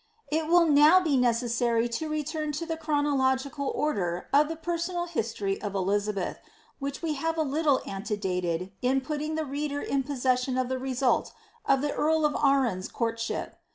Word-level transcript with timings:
It 0.31 0.47
will 0.47 0.65
now 0.65 0.99
be 0.99 1.15
necessary 1.15 1.87
to 1.89 2.09
return 2.09 2.53
to 2.53 2.65
the 2.65 2.75
chronological 2.75 3.71
order 3.75 4.27
of 4.33 4.47
the 4.47 4.55
personal 4.55 5.05
history 5.05 5.61
of 5.61 5.73
Elizabeth^ 5.73 6.37
which 6.79 7.03
we 7.03 7.13
have 7.13 7.37
a 7.37 7.43
little 7.43 7.81
antedated, 7.85 8.71
in 8.81 9.01
put 9.01 9.19
ting 9.19 9.35
the 9.35 9.45
reader 9.45 9.79
in 9.79 10.01
possession 10.01 10.57
of 10.57 10.69
the 10.69 10.79
result 10.79 11.31
of 11.67 11.81
the 11.81 11.93
earl 11.93 12.25
of 12.25 12.33
Arran's 12.35 12.87
court 12.87 13.19
ship. 13.19 13.57